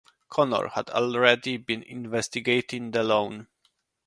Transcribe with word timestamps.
Connor 0.29 0.69
had 0.69 0.89
already 0.89 1.57
been 1.57 1.83
investigating 1.83 2.89
the 2.89 3.03
loan. 3.03 3.45